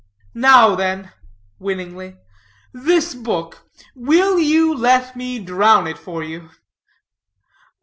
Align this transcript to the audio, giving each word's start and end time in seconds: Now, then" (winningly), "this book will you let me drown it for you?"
Now, 0.33 0.73
then" 0.73 1.11
(winningly), 1.59 2.17
"this 2.73 3.13
book 3.13 3.69
will 3.93 4.39
you 4.39 4.73
let 4.73 5.15
me 5.15 5.37
drown 5.37 5.85
it 5.85 5.99
for 5.99 6.23
you?" 6.23 6.49